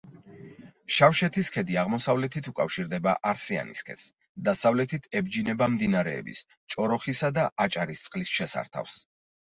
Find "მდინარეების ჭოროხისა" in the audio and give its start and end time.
5.77-7.35